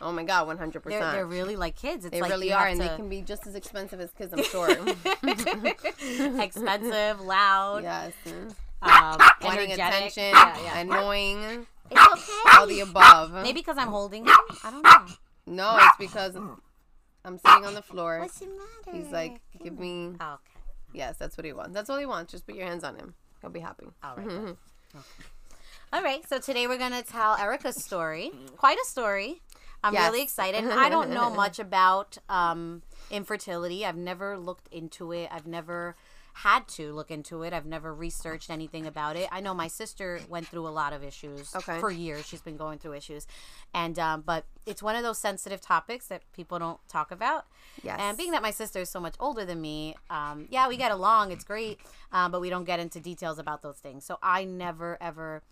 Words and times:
Oh 0.00 0.12
my 0.12 0.22
god, 0.22 0.46
one 0.46 0.58
hundred 0.58 0.84
They're, 0.84 1.00
they're 1.00 1.26
really 1.26 1.56
like 1.56 1.74
kids. 1.76 2.04
It's 2.04 2.12
They 2.12 2.20
like 2.20 2.30
really 2.30 2.52
are, 2.52 2.66
and 2.68 2.80
they 2.80 2.88
can 2.88 3.08
be 3.08 3.20
just 3.20 3.46
as 3.46 3.54
expensive 3.56 4.00
as 4.00 4.12
kids. 4.12 4.32
I'm 4.36 4.44
sure. 4.44 4.68
expensive, 6.40 7.20
loud, 7.20 7.82
yes. 7.82 8.12
um, 8.82 9.18
Wanting 9.42 9.72
attention, 9.72 10.22
Yeah, 10.32 10.62
yeah. 10.62 10.78
annoying, 10.78 11.66
It's 11.90 12.12
okay. 12.12 12.58
all 12.58 12.66
the 12.66 12.80
above. 12.80 13.32
Maybe 13.32 13.54
because 13.60 13.76
I'm 13.78 13.88
holding 13.88 14.24
him. 14.24 14.34
I 14.62 14.70
don't 14.70 14.82
know. 14.82 15.06
No, 15.46 15.78
it's 15.80 15.96
because 15.98 16.36
I'm 16.36 17.38
sitting 17.38 17.64
on 17.64 17.74
the 17.74 17.82
floor. 17.82 18.20
What's 18.20 18.38
the 18.38 18.46
matter? 18.46 18.96
He's 18.96 19.10
like, 19.10 19.40
give 19.62 19.78
me. 19.78 20.12
Oh, 20.20 20.34
okay. 20.34 20.42
Yes, 20.92 21.16
that's 21.18 21.36
what 21.36 21.44
he 21.44 21.52
wants. 21.52 21.74
That's 21.74 21.90
all 21.90 21.98
he 21.98 22.06
wants. 22.06 22.32
Just 22.32 22.46
put 22.46 22.54
your 22.54 22.66
hands 22.66 22.84
on 22.84 22.96
him. 22.96 23.14
He'll 23.40 23.50
be 23.50 23.60
happy. 23.60 23.86
All 24.02 24.16
right. 24.16 24.26
okay. 24.26 24.54
All 25.92 26.02
right. 26.02 26.26
So 26.28 26.38
today 26.38 26.66
we're 26.66 26.78
gonna 26.78 27.02
tell 27.02 27.36
Erika's 27.36 27.82
story. 27.82 28.30
Quite 28.56 28.78
a 28.78 28.86
story. 28.86 29.40
I'm 29.82 29.94
Yes. 29.94 30.10
really 30.10 30.22
excited. 30.22 30.64
I 30.70 30.88
don't 30.88 31.10
know 31.10 31.30
much 31.30 31.58
about 31.58 32.18
um, 32.28 32.82
infertility. 33.10 33.84
I've 33.84 33.96
never 33.96 34.36
looked 34.38 34.68
into 34.72 35.12
it. 35.12 35.28
I've 35.32 35.46
never 35.46 35.96
had 36.34 36.68
to 36.68 36.92
look 36.92 37.10
into 37.10 37.42
it. 37.42 37.52
I've 37.52 37.66
never 37.66 37.92
researched 37.92 38.48
anything 38.48 38.86
about 38.86 39.16
it. 39.16 39.28
I 39.32 39.40
know 39.40 39.54
my 39.54 39.66
sister 39.66 40.20
went 40.28 40.46
through 40.46 40.68
a 40.68 40.70
lot 40.70 40.92
of 40.92 41.02
issues 41.02 41.52
Okay. 41.54 41.80
for 41.80 41.90
years. 41.90 42.26
She's 42.26 42.40
been 42.42 42.56
going 42.56 42.78
through 42.78 42.92
issues, 42.94 43.26
and 43.74 43.98
um, 43.98 44.22
but 44.24 44.44
it's 44.64 44.80
one 44.80 44.94
of 44.94 45.02
those 45.02 45.18
sensitive 45.18 45.60
topics 45.60 46.06
that 46.06 46.22
people 46.32 46.58
don't 46.60 46.78
talk 46.88 47.10
about. 47.10 47.46
Yes. 47.82 47.98
And 48.00 48.16
being 48.16 48.30
that 48.32 48.42
my 48.42 48.52
sister 48.52 48.78
is 48.80 48.88
so 48.88 49.00
much 49.00 49.16
older 49.18 49.44
than 49.44 49.60
me, 49.60 49.96
um, 50.10 50.46
yeah, 50.48 50.68
we 50.68 50.76
get 50.76 50.92
along. 50.92 51.32
It's 51.32 51.42
great, 51.42 51.80
um, 52.12 52.30
but 52.30 52.40
we 52.40 52.50
don't 52.50 52.64
get 52.64 52.78
into 52.78 53.00
details 53.00 53.40
about 53.40 53.62
those 53.62 53.78
things. 53.78 54.04
So 54.04 54.18
I 54.22 54.44
never 54.44 54.96
ever 55.00 55.42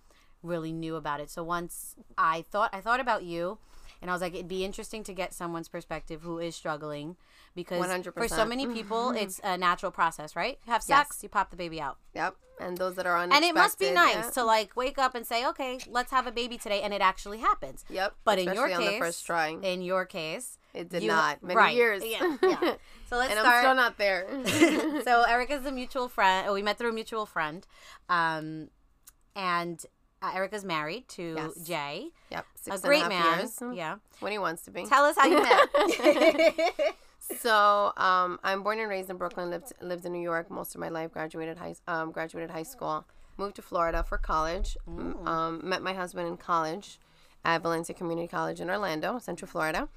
really 0.45 0.73
knew 0.73 0.95
about 0.95 1.19
it. 1.19 1.31
So 1.31 1.43
once 1.43 1.97
I 2.17 2.43
thought 2.43 2.71
I 2.73 2.81
thought 2.81 3.01
about 3.01 3.25
you, 3.25 3.59
and 4.01 4.11
I 4.11 4.15
was 4.15 4.21
like, 4.21 4.35
it'd 4.35 4.49
be 4.49 4.65
interesting 4.65 5.03
to 5.05 5.13
get 5.13 5.35
someone's 5.35 5.69
perspective 5.69 6.23
who 6.23 6.39
is 6.39 6.55
struggling 6.55 7.17
because 7.55 7.85
for 8.15 8.29
so 8.29 8.45
many 8.45 8.67
people, 8.67 9.11
it's 9.11 9.41
a 9.43 9.57
natural 9.57 9.91
process, 9.91 10.37
right? 10.37 10.59
You 10.67 10.73
have 10.73 10.83
sex, 10.83 11.23
you 11.23 11.29
pop 11.29 11.51
the 11.51 11.57
baby 11.57 11.81
out. 11.81 11.97
Yep. 12.15 12.37
And 12.59 12.79
those 12.79 12.95
that 12.95 13.07
are 13.07 13.17
on. 13.17 13.33
And 13.33 13.45
it 13.45 13.55
must 13.55 13.79
be 13.79 13.91
nice 13.91 14.15
yeah. 14.15 14.31
to 14.31 14.45
like 14.45 14.75
wake 14.77 14.99
up 14.99 15.15
and 15.15 15.27
say, 15.27 15.47
okay, 15.49 15.79
let's 15.91 16.11
have 16.11 16.27
a 16.27 16.33
baby 16.33 16.57
today, 16.57 16.81
and 16.83 16.95
it 16.95 17.03
actually 17.03 17.39
happens. 17.39 17.85
Yep. 17.91 18.15
But 18.25 18.39
in 18.39 18.47
your 18.47 18.67
especially 18.67 18.87
case, 18.87 18.99
first 18.99 19.27
try, 19.27 19.49
in 19.49 19.83
your 19.83 20.07
case, 20.07 20.59
it 20.73 20.89
did 20.89 21.03
you- 21.03 21.09
not. 21.09 21.43
Many 21.43 21.57
right. 21.57 21.75
years. 21.75 22.03
Yeah, 22.05 22.37
yeah. 22.43 22.75
So 23.09 23.17
let's 23.17 23.31
and 23.31 23.41
start. 23.41 23.47
I'm 23.47 23.63
still 23.63 23.75
not 23.75 23.99
there. 23.99 24.27
so 25.05 25.23
Erika's 25.23 25.67
a 25.67 25.73
mutual 25.73 26.09
friend. 26.09 26.47
Oh, 26.49 26.55
we 26.55 26.63
met 26.63 26.79
through 26.79 26.91
a 26.91 26.95
mutual 26.95 27.27
friend, 27.27 27.67
um, 28.09 28.69
and 29.35 29.85
uh, 30.23 30.33
Erika's 30.35 30.65
married 30.65 31.07
to 31.09 31.35
Yes. 31.37 31.55
Jay, 31.67 32.09
yep. 32.31 32.45
a 32.55 32.59
Six 32.59 32.75
and 32.77 32.83
great 32.85 33.01
half 33.03 33.09
man. 33.11 33.39
Years, 33.39 33.63
Yeah. 33.75 33.97
When 34.21 34.33
he 34.33 34.39
wants 34.39 34.63
to 34.63 34.71
be. 34.71 34.87
Tell 34.87 35.05
us 35.05 35.17
how 35.17 35.27
you 35.27 35.43
met. 35.43 36.65
So, 37.41 37.93
um, 37.97 38.39
I'm 38.45 38.63
born 38.63 38.79
and 38.79 38.89
raised 38.89 39.11
in 39.11 39.17
Brooklyn. 39.17 39.51
Lived 39.51 39.73
lived 39.81 40.07
in 40.07 40.13
New 40.13 40.23
York 40.23 40.49
most 40.49 40.77
of 40.77 40.81
my 40.81 40.89
life. 40.89 41.11
Graduated 41.13 41.59
high 41.59 41.75
um, 41.89 42.13
graduated 42.13 42.51
high 42.51 42.63
school. 42.63 43.05
Moved 43.37 43.57
to 43.57 43.63
Florida 43.63 44.05
for 44.05 44.17
college. 44.17 44.77
M- 44.87 45.27
Um, 45.27 45.61
met 45.65 45.83
my 45.83 45.93
husband 45.93 46.29
in 46.29 46.37
college 46.37 47.01
at 47.45 47.63
Valencia 47.63 47.97
Community 47.97 48.29
College 48.29 48.61
in 48.61 48.71
Orlando, 48.71 49.19
Central 49.19 49.49
Florida. 49.49 49.89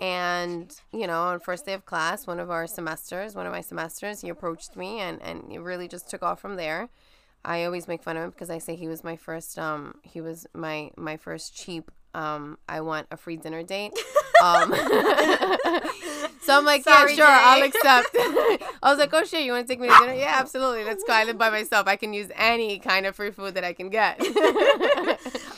And 0.00 0.72
you 0.92 1.08
know, 1.08 1.22
on 1.22 1.40
first 1.40 1.66
day 1.66 1.72
of 1.72 1.84
class, 1.84 2.26
one 2.28 2.38
of 2.38 2.50
our 2.52 2.68
semesters, 2.68 3.34
one 3.34 3.46
of 3.46 3.52
my 3.52 3.60
semesters, 3.62 4.20
he 4.20 4.28
approached 4.28 4.76
me, 4.76 5.00
and 5.00 5.20
and 5.22 5.50
it 5.50 5.58
really 5.58 5.88
just 5.88 6.08
took 6.08 6.22
off 6.22 6.40
from 6.40 6.54
there. 6.54 6.88
I 7.44 7.64
always 7.64 7.88
make 7.88 8.02
fun 8.02 8.16
of 8.16 8.24
him 8.24 8.30
because 8.30 8.50
I 8.50 8.58
say 8.58 8.76
he 8.76 8.88
was 8.88 9.02
my 9.04 9.16
first 9.16 9.58
um 9.58 9.96
he 10.02 10.20
was 10.20 10.46
my 10.54 10.90
my 10.96 11.16
first 11.16 11.54
cheap 11.56 11.90
um 12.14 12.58
I 12.68 12.80
want 12.82 13.06
a 13.10 13.16
free 13.16 13.36
dinner 13.36 13.62
date. 13.62 13.92
Um 14.42 14.72
So 16.42 16.56
I'm 16.56 16.64
like, 16.64 16.82
Sorry, 16.82 17.14
yeah, 17.14 17.16
sure, 17.16 17.26
I'll 17.28 17.60
Jay. 17.60 17.66
accept. 17.66 18.08
I 18.82 18.90
was 18.90 18.98
like, 18.98 19.12
oh 19.12 19.22
shit, 19.24 19.44
you 19.44 19.52
want 19.52 19.66
to 19.68 19.72
take 19.72 19.78
me 19.80 19.88
to 19.88 19.94
dinner? 20.00 20.14
Yeah, 20.14 20.36
absolutely. 20.40 20.82
Let's 20.84 21.04
go. 21.04 21.12
I 21.12 21.24
live 21.24 21.36
by 21.36 21.50
myself. 21.50 21.86
I 21.86 21.96
can 21.96 22.14
use 22.14 22.28
any 22.34 22.78
kind 22.78 23.04
of 23.04 23.14
free 23.14 23.30
food 23.30 23.54
that 23.54 23.64
I 23.64 23.74
can 23.74 23.90
get. 23.90 24.18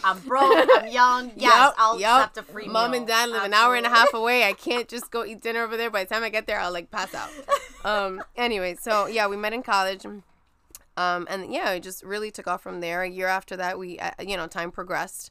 I'm 0.04 0.18
broke. 0.20 0.52
I'm 0.74 0.88
young. 0.88 1.30
Yes, 1.36 1.54
Yup, 1.54 1.74
I'll 1.78 2.00
yup. 2.00 2.20
accept 2.30 2.38
a 2.38 2.52
free 2.52 2.64
meal. 2.64 2.72
Mom 2.72 2.90
meal. 2.90 2.98
and 3.00 3.06
dad 3.08 3.28
live 3.30 3.44
an 3.44 3.54
hour 3.54 3.76
and 3.76 3.86
a 3.86 3.88
half 3.88 4.12
away. 4.12 4.42
I 4.44 4.52
can't 4.52 4.88
just 4.88 5.12
go 5.12 5.24
eat 5.24 5.40
dinner 5.40 5.62
over 5.62 5.76
there. 5.76 5.88
By 5.90 6.02
the 6.02 6.12
time 6.12 6.24
I 6.24 6.28
get 6.28 6.48
there, 6.48 6.58
I'll 6.58 6.72
like 6.72 6.90
pass 6.90 7.14
out. 7.14 7.30
Um. 7.84 8.20
Anyway, 8.36 8.76
so 8.80 9.06
yeah, 9.06 9.28
we 9.28 9.36
met 9.36 9.52
in 9.52 9.62
college. 9.62 10.04
Um. 10.96 11.26
And 11.30 11.52
yeah, 11.52 11.70
it 11.72 11.82
just 11.82 12.02
really 12.02 12.30
took 12.30 12.46
off 12.46 12.62
from 12.62 12.80
there. 12.80 13.02
A 13.02 13.08
year 13.08 13.28
after 13.28 13.56
that, 13.56 13.78
we, 13.78 13.98
uh, 13.98 14.10
you 14.20 14.36
know, 14.36 14.46
time 14.46 14.70
progressed, 14.70 15.30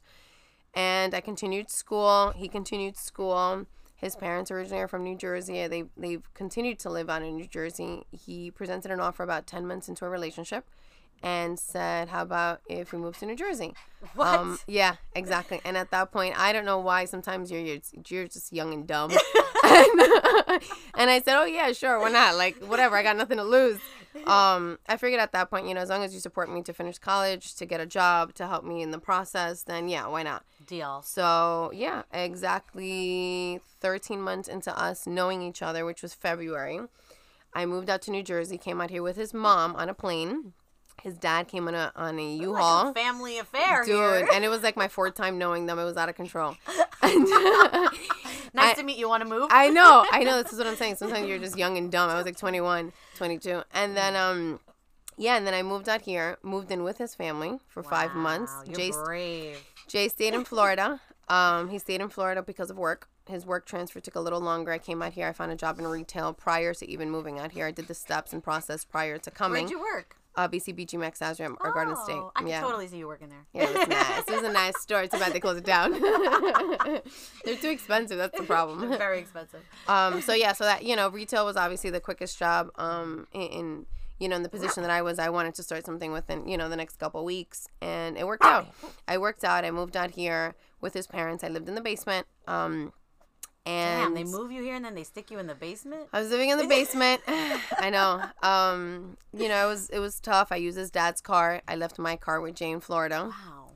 and 0.74 1.14
I 1.14 1.20
continued 1.20 1.70
school. 1.70 2.32
He 2.36 2.48
continued 2.48 2.96
school. 2.96 3.66
His 3.96 4.16
parents 4.16 4.50
originally 4.50 4.82
are 4.82 4.88
from 4.88 5.04
New 5.04 5.16
Jersey. 5.16 5.66
They 5.68 5.84
they've 5.96 6.28
continued 6.34 6.80
to 6.80 6.90
live 6.90 7.08
on 7.08 7.22
in 7.22 7.36
New 7.36 7.46
Jersey. 7.46 8.04
He 8.10 8.50
presented 8.50 8.90
an 8.90 8.98
offer 8.98 9.22
about 9.22 9.46
ten 9.46 9.66
months 9.66 9.88
into 9.88 10.04
a 10.04 10.08
relationship, 10.08 10.64
and 11.22 11.56
said, 11.58 12.08
"How 12.08 12.22
about 12.22 12.60
if 12.68 12.92
we 12.92 12.98
move 12.98 13.16
to 13.18 13.26
New 13.26 13.36
Jersey?" 13.36 13.74
Um, 14.18 14.50
What? 14.50 14.64
yeah, 14.66 14.96
exactly. 15.14 15.60
And 15.64 15.76
at 15.76 15.92
that 15.92 16.10
point, 16.10 16.36
I 16.36 16.52
don't 16.52 16.64
know 16.64 16.78
why. 16.80 17.04
Sometimes 17.04 17.52
you're 17.52 17.60
you're, 17.60 17.78
you're 18.08 18.26
just 18.26 18.52
young 18.52 18.74
and 18.74 18.84
dumb. 18.86 19.12
and, 19.64 20.00
and 20.94 21.08
I 21.08 21.22
said, 21.24 21.40
"Oh 21.40 21.44
yeah, 21.44 21.70
sure, 21.72 22.00
why 22.00 22.10
not? 22.10 22.34
Like 22.36 22.56
whatever. 22.64 22.96
I 22.96 23.04
got 23.04 23.16
nothing 23.16 23.36
to 23.38 23.44
lose." 23.44 23.78
Um, 24.26 24.78
I 24.88 24.96
figured 24.96 25.20
at 25.20 25.32
that 25.32 25.50
point, 25.50 25.66
you 25.66 25.74
know, 25.74 25.80
as 25.80 25.88
long 25.88 26.04
as 26.04 26.14
you 26.14 26.20
support 26.20 26.50
me 26.50 26.62
to 26.62 26.72
finish 26.72 26.98
college, 26.98 27.54
to 27.56 27.66
get 27.66 27.80
a 27.80 27.86
job, 27.86 28.34
to 28.34 28.46
help 28.46 28.64
me 28.64 28.82
in 28.82 28.90
the 28.90 28.98
process, 28.98 29.62
then 29.62 29.88
yeah, 29.88 30.06
why 30.06 30.22
not? 30.22 30.44
Deal. 30.66 31.02
So 31.02 31.70
yeah, 31.74 32.02
exactly 32.12 33.60
13 33.80 34.20
months 34.20 34.48
into 34.48 34.76
us 34.78 35.06
knowing 35.06 35.42
each 35.42 35.62
other, 35.62 35.84
which 35.84 36.02
was 36.02 36.14
February. 36.14 36.80
I 37.54 37.66
moved 37.66 37.90
out 37.90 38.02
to 38.02 38.10
New 38.10 38.22
Jersey, 38.22 38.58
came 38.58 38.80
out 38.80 38.90
here 38.90 39.02
with 39.02 39.16
his 39.16 39.34
mom 39.34 39.74
on 39.76 39.88
a 39.88 39.94
plane. 39.94 40.52
His 41.02 41.18
dad 41.18 41.48
came 41.48 41.66
on 41.66 41.74
a 41.74 41.90
on 41.96 42.18
a 42.18 42.34
U-Haul. 42.36 42.86
Like 42.86 42.96
a 42.96 43.00
family 43.00 43.38
affair 43.38 43.82
Dude, 43.84 43.96
here. 43.96 44.28
and 44.32 44.44
it 44.44 44.48
was 44.48 44.62
like 44.62 44.76
my 44.76 44.88
fourth 44.88 45.14
time 45.14 45.36
knowing 45.38 45.66
them. 45.66 45.78
It 45.78 45.84
was 45.84 45.96
out 45.96 46.08
of 46.08 46.14
control. 46.14 46.54
And, 47.02 47.26
nice 48.54 48.72
I- 48.72 48.80
to 48.80 48.82
meet 48.82 48.98
you. 48.98 49.08
Want 49.08 49.22
to 49.22 49.28
move? 49.28 49.48
I 49.50 49.68
know, 49.70 50.04
I 50.10 50.22
know. 50.24 50.42
This 50.42 50.52
is 50.52 50.58
what 50.58 50.66
I'm 50.66 50.76
saying. 50.76 50.94
Sometimes 50.96 51.28
you're 51.28 51.38
just 51.38 51.56
young 51.58 51.76
and 51.76 51.90
dumb. 51.90 52.10
I 52.10 52.16
was 52.16 52.24
like 52.24 52.36
21, 52.36 52.92
22. 53.16 53.62
And 53.72 53.96
then, 53.96 54.16
um, 54.16 54.60
yeah, 55.16 55.36
and 55.36 55.46
then 55.46 55.54
I 55.54 55.62
moved 55.62 55.88
out 55.88 56.02
here, 56.02 56.38
moved 56.42 56.70
in 56.70 56.82
with 56.84 56.98
his 56.98 57.14
family 57.14 57.58
for 57.68 57.82
five 57.82 58.14
months. 58.14 58.52
You're 58.66 58.76
Jay, 58.76 58.90
brave. 58.90 59.64
Jay 59.88 60.08
stayed 60.08 60.34
in 60.34 60.44
Florida. 60.44 61.00
Um, 61.28 61.68
he 61.70 61.78
stayed 61.78 62.00
in 62.00 62.08
Florida 62.08 62.42
because 62.42 62.70
of 62.70 62.76
work. 62.78 63.08
His 63.28 63.46
work 63.46 63.66
transfer 63.66 64.00
took 64.00 64.16
a 64.16 64.20
little 64.20 64.40
longer. 64.40 64.72
I 64.72 64.78
came 64.78 65.00
out 65.00 65.12
here. 65.12 65.28
I 65.28 65.32
found 65.32 65.52
a 65.52 65.56
job 65.56 65.78
in 65.78 65.86
retail 65.86 66.32
prior 66.32 66.74
to 66.74 66.90
even 66.90 67.10
moving 67.10 67.38
out 67.38 67.52
here. 67.52 67.66
I 67.66 67.70
did 67.70 67.86
the 67.86 67.94
steps 67.94 68.32
and 68.32 68.42
process 68.42 68.84
prior 68.84 69.18
to 69.18 69.30
coming. 69.30 69.62
Where'd 69.64 69.70
you 69.70 69.80
work? 69.80 70.16
Uh, 70.34 70.48
BCBG 70.48 70.98
Max 70.98 71.20
Azria 71.20 71.54
or 71.60 71.72
Garden 71.72 71.94
State. 71.96 72.16
Oh, 72.16 72.32
I 72.34 72.40
can 72.40 72.48
yeah. 72.48 72.62
totally 72.62 72.88
see 72.88 72.96
you 72.96 73.06
working 73.06 73.28
there. 73.28 73.44
Yeah, 73.52 73.64
it 73.64 73.78
was 73.78 73.88
nice. 73.88 74.28
It 74.28 74.34
was 74.34 74.42
a 74.42 74.52
nice 74.52 74.80
store. 74.80 75.06
Too 75.06 75.18
bad 75.18 75.34
they 75.34 75.40
closed 75.40 75.58
it 75.58 75.66
down. 75.66 75.92
They're 77.44 77.56
too 77.56 77.68
expensive. 77.68 78.16
That's 78.16 78.38
the 78.38 78.46
problem. 78.46 78.88
Very 78.98 79.18
expensive. 79.18 79.60
Um. 79.88 80.22
So 80.22 80.32
yeah. 80.32 80.52
So 80.52 80.64
that 80.64 80.84
you 80.84 80.96
know, 80.96 81.10
retail 81.10 81.44
was 81.44 81.56
obviously 81.56 81.90
the 81.90 82.00
quickest 82.00 82.38
job. 82.38 82.70
Um. 82.76 83.26
In, 83.32 83.42
in 83.42 83.86
you 84.18 84.28
know, 84.28 84.36
in 84.36 84.42
the 84.42 84.48
position 84.48 84.82
that 84.84 84.90
I 84.90 85.02
was, 85.02 85.18
I 85.18 85.30
wanted 85.30 85.54
to 85.56 85.62
start 85.62 85.84
something 85.84 86.12
within 86.12 86.48
you 86.48 86.56
know 86.56 86.68
the 86.68 86.76
next 86.76 86.96
couple 86.96 87.24
weeks, 87.24 87.68
and 87.82 88.16
it 88.16 88.26
worked 88.26 88.44
out. 88.44 88.68
I 89.06 89.18
worked 89.18 89.44
out. 89.44 89.64
I 89.64 89.70
moved 89.70 89.96
out 89.96 90.12
here 90.12 90.54
with 90.80 90.94
his 90.94 91.06
parents. 91.06 91.44
I 91.44 91.48
lived 91.48 91.68
in 91.68 91.74
the 91.74 91.82
basement. 91.82 92.26
Um. 92.46 92.92
Damn, 93.64 94.08
And 94.08 94.16
they 94.16 94.24
move 94.24 94.50
you 94.50 94.62
here 94.62 94.74
and 94.74 94.84
then 94.84 94.94
they 94.94 95.04
stick 95.04 95.30
you 95.30 95.38
in 95.38 95.46
the 95.46 95.54
basement. 95.54 96.08
I 96.12 96.20
was 96.20 96.30
living 96.30 96.50
in 96.50 96.58
the 96.58 96.66
basement. 96.68 97.20
I 97.26 97.90
know. 97.90 98.22
Um, 98.42 99.16
you 99.32 99.48
know, 99.48 99.66
it 99.66 99.68
was 99.68 99.88
it 99.90 99.98
was 100.00 100.18
tough. 100.20 100.48
I 100.50 100.56
used 100.56 100.76
his 100.76 100.90
dad's 100.90 101.20
car. 101.20 101.62
I 101.68 101.76
left 101.76 101.98
my 101.98 102.16
car 102.16 102.40
with 102.40 102.56
Jane, 102.56 102.80
Florida. 102.80 103.30
Wow, 103.30 103.70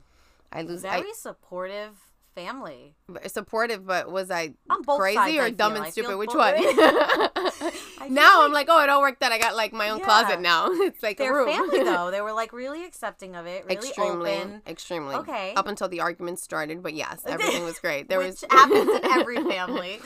I 0.51 0.61
lose. 0.63 0.83
I, 0.83 0.99
very 0.99 1.13
supportive 1.13 1.95
family. 2.41 2.95
supportive, 3.27 3.85
but 3.85 4.11
was 4.11 4.29
I 4.29 4.53
crazy 4.85 5.15
sides, 5.15 5.37
or 5.37 5.41
I 5.41 5.49
dumb 5.49 5.73
feel. 5.73 5.83
and 5.83 5.91
stupid? 5.91 6.17
Which 6.17 6.33
one? 6.33 6.53
Now 8.09 8.29
feel 8.37 8.41
I'm 8.45 8.53
like, 8.53 8.67
oh, 8.69 8.81
it 8.83 8.89
all 8.89 9.01
worked 9.01 9.21
out. 9.21 9.31
I 9.33 9.37
got 9.39 9.55
like 9.55 9.73
my 9.73 9.89
own 9.89 9.99
Yeah. 9.99 10.05
closet 10.05 10.39
now. 10.39 10.67
It's 10.87 11.03
like 11.03 11.19
a 11.19 11.23
Their 11.23 11.33
room. 11.33 11.49
family 11.49 11.83
though, 11.83 12.09
they 12.11 12.21
were 12.21 12.31
like 12.31 12.53
really 12.53 12.85
accepting 12.85 13.35
of 13.35 13.45
it, 13.45 13.65
really 13.65 13.75
extremely, 13.89 14.31
open, 14.35 14.61
extremely. 14.65 15.15
Okay. 15.15 15.53
Up 15.55 15.67
until 15.67 15.89
the 15.89 15.99
argument 15.99 16.39
started, 16.39 16.81
but 16.81 16.93
yes, 16.93 17.23
everything 17.25 17.63
was 17.65 17.79
great. 17.79 18.07
There 18.07 18.19
which 18.19 18.27
was 18.27 18.43
happens 18.49 18.89
in 18.89 19.05
every 19.11 19.37
family. 19.43 19.99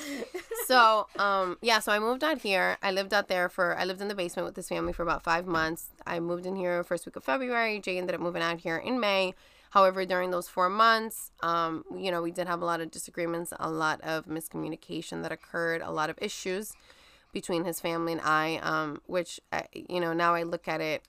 so 0.67 1.07
um 1.19 1.57
yeah 1.61 1.79
so 1.79 1.91
i 1.91 1.99
moved 1.99 2.23
out 2.23 2.39
here 2.41 2.77
i 2.81 2.91
lived 2.91 3.13
out 3.13 3.27
there 3.27 3.49
for 3.49 3.75
i 3.77 3.83
lived 3.83 3.99
in 4.01 4.07
the 4.07 4.15
basement 4.15 4.45
with 4.45 4.55
this 4.55 4.69
family 4.69 4.93
for 4.93 5.03
about 5.03 5.21
five 5.23 5.45
months 5.45 5.87
i 6.05 6.19
moved 6.19 6.45
in 6.45 6.55
here 6.55 6.83
first 6.83 7.05
week 7.05 7.15
of 7.15 7.23
february 7.23 7.79
jay 7.79 7.97
ended 7.97 8.13
up 8.15 8.21
moving 8.21 8.41
out 8.41 8.59
here 8.61 8.77
in 8.77 8.99
may 8.99 9.33
however 9.71 10.05
during 10.05 10.31
those 10.31 10.47
four 10.47 10.69
months 10.69 11.31
um 11.43 11.83
you 11.95 12.11
know 12.11 12.21
we 12.21 12.31
did 12.31 12.47
have 12.47 12.61
a 12.61 12.65
lot 12.65 12.79
of 12.79 12.91
disagreements 12.91 13.53
a 13.59 13.69
lot 13.69 13.99
of 14.01 14.25
miscommunication 14.25 15.23
that 15.23 15.31
occurred 15.31 15.81
a 15.81 15.91
lot 15.91 16.09
of 16.09 16.17
issues 16.21 16.73
between 17.33 17.65
his 17.65 17.79
family 17.79 18.11
and 18.13 18.21
i 18.21 18.57
um 18.57 19.01
which 19.07 19.39
uh, 19.51 19.61
you 19.73 19.99
know 19.99 20.13
now 20.13 20.33
i 20.33 20.43
look 20.43 20.67
at 20.67 20.79
it 20.81 21.03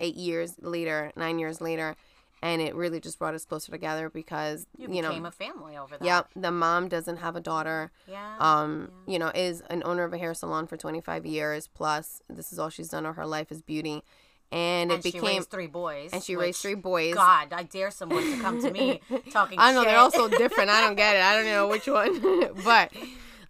eight 0.00 0.16
years 0.16 0.54
later 0.60 1.10
nine 1.16 1.38
years 1.38 1.60
later 1.60 1.96
and 2.42 2.62
it 2.62 2.74
really 2.74 3.00
just 3.00 3.18
brought 3.18 3.34
us 3.34 3.44
closer 3.44 3.72
together 3.72 4.08
because 4.08 4.66
You, 4.76 4.88
you, 4.92 5.02
know 5.02 5.08
became 5.08 5.26
a 5.26 5.30
family 5.30 5.76
over 5.76 5.96
that. 5.98 6.04
Yep, 6.04 6.28
the 6.36 6.50
mom 6.50 6.88
doesn't 6.88 7.16
have 7.18 7.36
a 7.36 7.40
daughter. 7.40 7.90
Yeah. 8.06 8.36
Um, 8.38 8.90
you 9.06 9.18
know, 9.18 9.32
is 9.34 9.62
an 9.70 9.82
owner 9.84 10.04
of 10.04 10.12
a 10.12 10.18
hair 10.18 10.34
salon 10.34 10.66
for 10.66 10.76
25 10.76 11.26
years 11.26 11.66
plus. 11.66 12.22
This 12.28 12.52
is 12.52 12.58
all 12.58 12.70
she's 12.70 12.88
done 12.88 13.06
all 13.06 13.14
her 13.14 13.26
life 13.26 13.50
is 13.50 13.62
beauty. 13.62 14.04
And, 14.50 14.90
and 14.90 15.00
it 15.00 15.02
became 15.02 15.24
raised 15.24 15.50
three 15.50 15.66
boys. 15.66 16.10
and 16.12 16.22
she 16.22 16.34
raised 16.34 16.62
three 16.62 16.74
boys. 16.74 17.14
God, 17.14 17.52
I 17.52 17.64
dare 17.64 17.90
someone 17.90 18.22
to 18.22 18.40
come 18.40 18.62
to 18.62 18.70
me 18.70 19.00
talking. 19.30 19.58
I 19.60 19.72
know, 19.72 19.84
they're 19.84 19.98
all 19.98 20.10
so 20.10 20.28
different. 20.28 20.70
I 20.70 20.80
don't 20.80 20.96
get 20.96 21.16
it. 21.16 21.22
I 21.22 21.34
don't 21.34 21.44
know 21.44 21.68
which 21.68 21.86
one. 21.86 22.54
but 22.64 22.90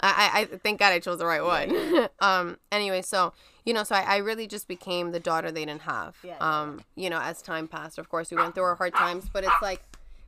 I, 0.01 0.49
I, 0.53 0.57
thank 0.63 0.81
God 0.81 0.93
I 0.93 0.99
chose 0.99 1.19
the 1.19 1.27
right 1.27 1.43
one. 1.43 2.09
um 2.21 2.59
anyway, 2.73 3.03
so 3.03 3.33
you 3.65 3.75
know, 3.75 3.85
so 3.85 3.95
I, 3.95 4.01
I 4.01 4.17
really 4.19 4.47
just 4.47 4.67
became 4.67 5.13
the 5.13 5.21
daughter 5.21 5.53
they 5.53 5.65
didn't 5.65 5.83
have. 5.83 6.17
Yeah, 6.25 6.37
yeah, 6.41 6.61
um, 6.61 6.81
you 6.97 7.11
know, 7.11 7.21
as 7.21 7.43
time 7.43 7.69
passed. 7.69 7.99
Of 7.99 8.09
course 8.09 8.31
we 8.31 8.37
went 8.37 8.55
through 8.55 8.65
our 8.65 8.77
hard 8.77 8.95
times, 8.95 9.29
but 9.33 9.45
it's 9.45 9.63
like 9.63 9.83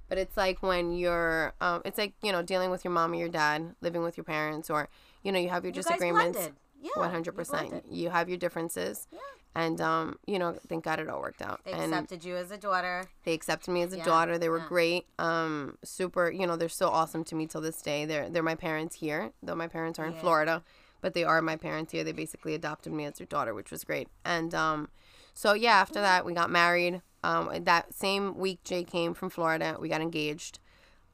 but 0.08 0.18
it's 0.18 0.36
like 0.36 0.62
when 0.62 0.92
you're 0.92 1.54
um 1.60 1.82
it's 1.84 1.98
like, 1.98 2.12
you 2.22 2.32
know, 2.32 2.42
dealing 2.42 2.70
with 2.70 2.84
your 2.84 2.92
mom 2.92 3.12
or 3.12 3.16
your 3.16 3.28
dad, 3.28 3.74
living 3.80 4.02
with 4.02 4.16
your 4.16 4.24
parents 4.24 4.70
or 4.70 4.88
you 5.22 5.32
know, 5.32 5.38
you 5.38 5.48
have 5.48 5.64
your 5.64 5.72
You 5.72 5.82
disagreements. 5.82 6.50
Yeah, 6.82 7.08
hundred 7.08 7.32
percent. 7.32 7.84
You 7.90 8.10
have 8.10 8.28
your 8.28 8.38
differences. 8.38 9.06
Yeah. 9.12 9.18
And 9.54 9.80
um, 9.80 10.16
you 10.26 10.38
know, 10.38 10.56
thank 10.68 10.84
God 10.84 11.00
it 11.00 11.08
all 11.08 11.20
worked 11.20 11.42
out. 11.42 11.60
They 11.64 11.72
and 11.72 11.92
accepted 11.92 12.24
you 12.24 12.36
as 12.36 12.52
a 12.52 12.56
daughter. 12.56 13.04
they 13.24 13.32
accepted 13.34 13.72
me 13.72 13.82
as 13.82 13.92
a 13.92 13.96
Yeah, 13.98 14.04
daughter. 14.04 14.38
They 14.38 14.48
were 14.48 14.58
yeah. 14.58 14.68
great. 14.68 15.06
Um, 15.18 15.76
super. 15.82 16.30
You 16.30 16.46
know, 16.46 16.54
they're 16.56 16.68
so 16.68 16.88
awesome 16.88 17.24
to 17.24 17.34
me 17.34 17.46
till 17.48 17.60
this 17.60 17.82
day. 17.82 18.04
They're 18.04 18.30
they're 18.30 18.44
my 18.44 18.54
parents 18.54 18.96
here, 18.96 19.32
though 19.42 19.56
my 19.56 19.66
parents 19.66 19.98
are 19.98 20.06
in 20.06 20.12
Yeah. 20.12 20.20
Florida, 20.20 20.62
but 21.00 21.14
they 21.14 21.24
are 21.24 21.42
my 21.42 21.56
parents 21.56 21.90
here. 21.90 22.04
They 22.04 22.12
basically 22.12 22.54
adopted 22.54 22.92
me 22.92 23.06
as 23.06 23.14
their 23.14 23.26
daughter, 23.26 23.52
which 23.52 23.72
was 23.72 23.82
great. 23.82 24.06
And 24.24 24.54
um, 24.54 24.88
so 25.34 25.52
yeah, 25.54 25.72
after 25.74 26.00
that 26.00 26.24
we 26.24 26.32
got 26.32 26.48
married. 26.50 27.02
Um, 27.24 27.64
that 27.64 27.92
same 27.92 28.38
week 28.38 28.62
Jay 28.62 28.84
came 28.84 29.14
from 29.14 29.30
Florida. 29.30 29.76
We 29.80 29.88
got 29.88 30.00
engaged. 30.00 30.59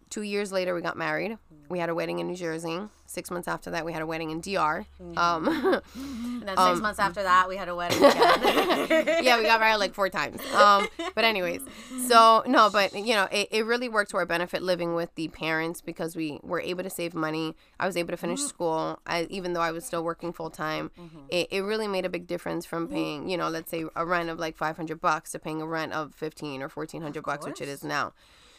Two 0.09 0.23
years 0.23 0.53
later, 0.53 0.75
we 0.75 0.81
got 0.83 0.97
married. 0.97 1.37
We 1.69 1.81
had 1.81 1.89
a 1.89 1.95
wedding 1.95 2.21
in 2.21 2.29
New 2.29 2.37
Jersey. 2.37 2.81
Six 3.07 3.29
months 3.31 3.49
after 3.49 3.71
that, 3.73 3.85
we 3.85 3.93
had 3.93 4.03
a 4.03 4.07
wedding 4.07 4.31
in 4.31 4.41
DR. 4.41 4.87
Mm-hmm. 5.03 5.19
Um, 5.19 5.49
And 5.97 6.43
then 6.43 6.57
six 6.57 6.59
Um, 6.61 6.83
months 6.83 6.99
after 7.01 7.23
that, 7.25 7.49
we 7.49 7.57
had 7.57 7.69
a 7.69 7.75
wedding 7.75 8.01
yeah, 8.01 9.37
we 9.37 9.43
got 9.45 9.59
married 9.59 9.77
like 9.79 9.95
four 9.95 10.09
times. 10.09 10.41
Um, 10.55 10.87
but 11.15 11.25
anyways, 11.25 11.61
so 12.07 12.45
no, 12.47 12.71
but 12.71 12.95
you 12.95 13.15
know, 13.15 13.27
it, 13.33 13.49
it 13.51 13.65
really 13.67 13.89
worked 13.89 14.13
to 14.13 14.17
our 14.19 14.27
benefit 14.27 14.63
living 14.63 14.95
with 14.95 15.13
the 15.17 15.27
parents 15.29 15.81
because 15.81 16.15
we 16.15 16.39
were 16.45 16.61
able 16.61 16.85
to 16.85 16.91
save 16.91 17.15
money. 17.15 17.57
I 17.81 17.87
was 17.87 17.97
able 17.97 18.11
to 18.11 18.17
finish 18.17 18.41
school, 18.43 19.01
I, 19.07 19.25
even 19.29 19.55
though 19.55 19.61
I 19.61 19.73
was 19.73 19.85
still 19.85 20.05
working 20.05 20.33
full 20.33 20.51
time. 20.51 20.91
It, 21.31 21.49
it 21.51 21.61
really 21.63 21.89
made 21.89 22.05
a 22.05 22.09
big 22.11 22.27
difference 22.29 22.65
from 22.65 22.87
paying, 22.87 23.29
you 23.29 23.37
know, 23.37 23.49
let's 23.49 23.71
say 23.71 23.85
a 23.97 24.07
rent 24.07 24.31
of 24.31 24.39
like 24.39 24.57
five 24.57 24.77
hundred 24.77 25.01
bucks 25.01 25.33
to 25.33 25.41
paying 25.41 25.61
a 25.61 25.67
rent 25.67 25.93
of 25.93 26.15
fifteen 26.15 26.63
or 26.63 26.69
fourteen 26.69 27.03
hundred 27.03 27.25
bucks, 27.25 27.45
which 27.47 27.61
it 27.61 27.69
is 27.69 27.83
now. 27.83 28.13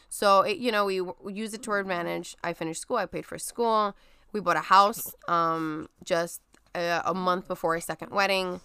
So 0.09 0.41
it, 0.41 0.57
you 0.57 0.71
know, 0.71 0.85
we, 0.85 1.01
we 1.01 1.33
used 1.33 1.53
it 1.53 1.63
to 1.63 1.71
our 1.71 1.79
advantage. 1.79 2.35
I 2.43 2.53
finished 2.53 2.81
school. 2.81 2.97
I 2.97 3.05
paid 3.05 3.25
for 3.25 3.37
school. 3.37 3.95
We 4.33 4.39
bought 4.39 4.57
a 4.57 4.61
house. 4.61 5.13
Um, 5.27 5.89
just 6.03 6.41
a, 6.75 7.01
a 7.05 7.13
month 7.13 7.47
before 7.47 7.73
our 7.75 7.81
second 7.81 8.11
wedding. 8.11 8.61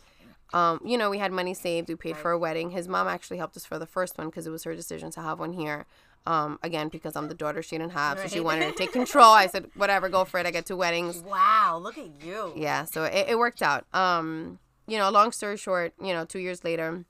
Um, 0.52 0.80
you 0.84 0.98
know, 0.98 1.08
we 1.08 1.18
had 1.18 1.32
money 1.32 1.54
saved. 1.54 1.88
We 1.88 1.94
paid 1.94 2.16
for 2.16 2.30
a 2.30 2.38
wedding. 2.38 2.70
His 2.70 2.86
mom 2.86 3.08
actually 3.08 3.38
helped 3.38 3.56
us 3.56 3.64
for 3.64 3.78
the 3.78 3.86
first 3.86 4.18
one 4.18 4.28
because 4.28 4.46
it 4.46 4.50
was 4.50 4.64
her 4.64 4.74
decision 4.74 5.10
to 5.12 5.22
have 5.22 5.38
one 5.38 5.52
here. 5.52 5.86
Um, 6.24 6.58
again, 6.62 6.88
because 6.88 7.16
I'm 7.16 7.26
the 7.28 7.34
daughter 7.34 7.62
she 7.62 7.76
didn't 7.78 7.92
have, 7.92 8.18
so 8.20 8.28
she 8.28 8.38
wanted 8.38 8.68
to 8.68 8.72
take 8.76 8.92
control. 9.00 9.32
I 9.32 9.46
said, 9.48 9.70
whatever, 9.74 10.08
go 10.08 10.24
for 10.24 10.38
it. 10.38 10.46
I 10.46 10.52
get 10.52 10.66
two 10.66 10.76
weddings. 10.76 11.20
wow, 11.20 11.80
look 11.82 11.98
at 11.98 12.06
you. 12.24 12.52
Yeah, 12.54 12.84
so 12.84 13.04
it, 13.04 13.30
it 13.30 13.38
worked 13.38 13.60
out. 13.62 13.86
Um, 13.92 14.60
you 14.86 14.98
know, 14.98 15.10
long 15.10 15.32
story 15.32 15.56
short, 15.56 15.94
you 16.00 16.12
know, 16.12 16.24
two 16.24 16.38
years 16.38 16.62
later, 16.62 17.04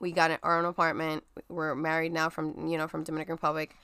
we 0.00 0.12
got 0.12 0.38
our 0.42 0.58
own 0.58 0.64
apartment. 0.64 1.24
We're 1.48 1.74
married 1.74 2.12
now 2.12 2.28
from 2.28 2.66
you 2.68 2.76
know 2.78 2.88
from 2.88 3.04
Dominican 3.04 3.34
Republic, 3.34 3.74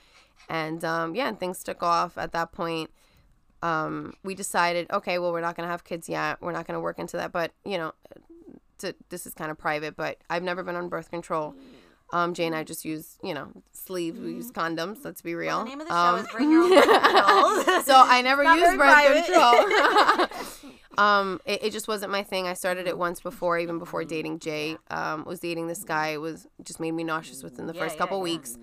and 0.49 0.83
um, 0.83 1.15
yeah, 1.15 1.27
and 1.27 1.39
things 1.39 1.63
took 1.63 1.81
off 1.83 2.17
at 2.17 2.31
that 2.33 2.51
point. 2.51 2.89
Um, 3.61 4.13
we 4.23 4.35
decided, 4.35 4.87
okay, 4.91 5.19
well, 5.19 5.31
we're 5.31 5.39
not 5.41 5.55
gonna 5.55 5.69
have 5.69 5.83
kids 5.83 6.09
yet. 6.09 6.41
We're 6.41 6.51
not 6.51 6.67
gonna 6.67 6.81
work 6.81 6.99
into 6.99 7.17
that, 7.17 7.31
but 7.31 7.51
you 7.65 7.77
know, 7.77 7.93
to, 8.79 8.93
this 9.09 9.25
is 9.25 9.33
kind 9.33 9.49
of 9.51 9.57
private. 9.57 9.95
But 9.95 10.17
I've 10.29 10.43
never 10.43 10.63
been 10.63 10.75
on 10.75 10.89
birth 10.89 11.09
control. 11.09 11.55
Um, 12.11 12.33
Jay 12.35 12.45
and 12.45 12.53
I 12.55 12.63
just 12.63 12.85
use, 12.85 13.17
you 13.23 13.33
know, 13.33 13.47
sleeves. 13.71 14.19
We 14.19 14.33
use 14.33 14.51
condoms. 14.51 14.99
Let's 15.03 15.21
be 15.23 15.33
real. 15.33 15.63
The 15.63 15.69
name 15.69 15.81
of 15.81 15.87
the 15.87 15.93
show 15.93 15.97
Um, 15.99 16.19
is 16.19 16.27
Bring 16.27 16.51
Your 16.51 16.61
Own 16.63 16.69
Birth 16.69 16.85
Control. 17.65 17.81
so 17.81 17.95
I 17.95 18.21
never 18.21 18.43
used 18.43 18.77
birth 18.77 18.77
private. 18.77 19.25
control. 19.25 20.27
um, 20.97 21.39
it, 21.45 21.63
it 21.65 21.71
just 21.71 21.87
wasn't 21.87 22.11
my 22.11 22.23
thing. 22.23 22.47
I 22.47 22.53
started 22.53 22.87
it 22.87 22.97
once 22.97 23.19
before, 23.21 23.57
even 23.59 23.79
before 23.79 24.03
dating 24.03 24.39
Jay. 24.39 24.77
Um, 24.89 25.25
was 25.25 25.39
dating 25.39 25.67
this 25.67 25.83
guy. 25.83 26.09
It 26.09 26.21
was 26.21 26.47
just 26.63 26.79
made 26.79 26.91
me 26.91 27.03
nauseous 27.03 27.43
within 27.43 27.67
the 27.67 27.73
Yeah, 27.73 27.81
first 27.81 27.95
yeah, 27.95 27.99
couple 27.99 28.17
yeah. 28.19 28.23
weeks. 28.23 28.57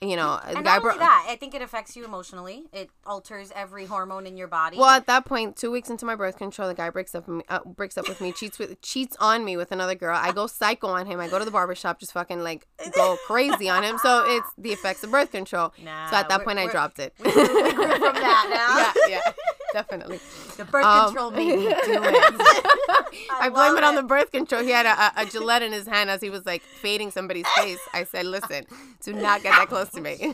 You 0.00 0.16
know, 0.16 0.38
the 0.42 0.56
And 0.56 0.56
guy 0.56 0.62
not 0.62 0.82
only 0.82 0.82
brought. 0.82 0.98
that, 0.98 1.26
I 1.30 1.36
think 1.36 1.54
it 1.54 1.62
affects 1.62 1.96
you 1.96 2.04
emotionally. 2.04 2.64
It 2.74 2.90
alters 3.06 3.50
every 3.54 3.86
hormone 3.86 4.26
in 4.26 4.36
your 4.36 4.48
body. 4.48 4.76
Well, 4.76 4.90
at 4.90 5.06
that 5.06 5.24
point, 5.24 5.56
two 5.56 5.70
weeks 5.70 5.88
into 5.88 6.04
my 6.04 6.14
birth 6.14 6.36
control, 6.36 6.68
the 6.68 6.74
guy 6.74 6.90
breaks 6.90 7.14
up 7.14 7.26
with 7.26 7.36
me, 7.38 7.44
uh, 7.48 7.60
breaks 7.64 7.96
up 7.96 8.06
with 8.06 8.20
me, 8.20 8.32
cheats 8.32 8.58
with 8.58 8.82
cheats 8.82 9.16
on 9.18 9.44
me 9.46 9.56
with 9.56 9.72
another 9.72 9.94
girl. 9.94 10.14
I 10.20 10.32
go 10.32 10.46
psycho 10.46 10.88
on 10.88 11.06
him. 11.06 11.20
I 11.20 11.28
go 11.28 11.38
to 11.38 11.44
the 11.44 11.50
barbershop, 11.50 12.00
just 12.00 12.12
fucking 12.12 12.40
like 12.42 12.66
go 12.94 13.16
crazy 13.26 13.70
on 13.70 13.82
him. 13.82 13.96
So 14.02 14.24
it's 14.26 14.48
the 14.58 14.72
effects 14.72 15.04
of 15.04 15.10
birth 15.10 15.30
control. 15.30 15.72
Nah, 15.82 16.10
so 16.10 16.16
at 16.16 16.28
that 16.28 16.44
point, 16.44 16.58
I 16.58 16.66
dropped 16.66 16.98
it. 16.98 17.14
we 17.24 17.30
grew 17.32 17.46
from 17.46 18.14
that 18.16 18.92
now. 18.98 19.06
yeah, 19.08 19.20
yeah, 19.24 19.32
definitely. 19.74 20.20
The 20.56 20.64
birth 20.64 20.84
Um, 20.84 21.06
control 21.06 21.30
made 21.32 21.48
me 21.58 21.64
do 21.64 21.68
it. 21.68 21.74
I, 23.30 23.48
blame 23.48 23.54
love 23.54 23.76
it 23.76 23.82
on 23.82 23.96
the 23.96 24.04
birth 24.04 24.30
control. 24.30 24.62
He 24.62 24.70
had 24.70 24.86
a, 24.86 25.20
a, 25.20 25.22
a 25.22 25.26
Gillette 25.26 25.64
in 25.64 25.72
his 25.72 25.88
hand 25.88 26.10
as 26.10 26.20
he 26.20 26.30
was 26.30 26.46
like 26.46 26.62
fading 26.62 27.10
somebody's 27.10 27.48
face. 27.56 27.80
I 27.92 28.04
said, 28.04 28.24
"Listen, 28.26 28.64
do 29.02 29.12
not 29.12 29.42
get 29.42 29.50
that 29.50 29.68
close 29.68 29.90
to 29.90 30.00
me." 30.00 30.32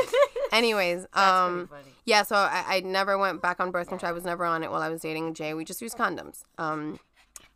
Anyways, 0.52 1.06
um, 1.14 1.68
yeah. 2.04 2.22
So 2.22 2.36
I, 2.36 2.64
I 2.76 2.80
never 2.80 3.18
went 3.18 3.42
back 3.42 3.58
on 3.58 3.72
birth 3.72 3.88
control. 3.88 4.10
I 4.10 4.12
was 4.12 4.24
never 4.24 4.44
on 4.44 4.62
it 4.62 4.70
while 4.70 4.82
I 4.82 4.88
was 4.88 5.00
dating 5.00 5.34
Jay. 5.34 5.52
We 5.52 5.64
just 5.64 5.82
used 5.82 5.96
condoms. 5.98 6.44
Um, 6.58 7.00